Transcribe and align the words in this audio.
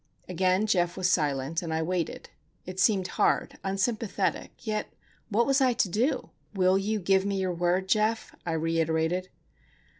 Again 0.27 0.65
Geof 0.65 0.97
was 0.97 1.07
silent, 1.07 1.61
and 1.61 1.71
I 1.71 1.83
waited. 1.83 2.31
It 2.65 2.79
seemed 2.79 3.07
hard, 3.07 3.59
unsympathetic,—yet 3.63 4.91
what 5.29 5.45
was 5.45 5.61
I 5.61 5.73
to 5.73 5.89
do? 5.89 6.31
"Will 6.55 6.79
you 6.79 6.97
give 6.99 7.23
me 7.23 7.39
your 7.39 7.53
word, 7.53 7.87
Geof?" 7.87 8.33
I 8.43 8.53
reiterated. 8.53 9.29